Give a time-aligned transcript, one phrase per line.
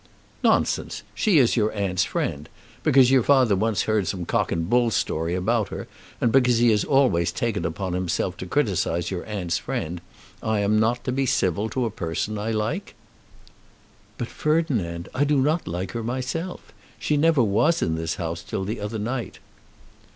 [0.43, 1.03] "Nonsense!
[1.13, 2.49] She is your aunt's friend.
[2.81, 5.87] Because your father once heard some cock and bull story about her,
[6.19, 10.01] and because he has always taken upon himself to criticise your aunt's friends,
[10.41, 12.95] I am not to be civil to a person I like."
[14.17, 16.73] "But, Ferdinand, I do not like her myself.
[16.97, 19.37] She never was in this house till the other night."